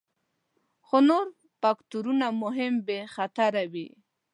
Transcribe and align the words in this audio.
خو 0.85 0.97
نور 1.07 1.25
فکتورونه 1.61 2.25
ممکن 2.41 2.73
بې 2.85 2.99
خطره 3.15 3.63
وي 3.73 3.89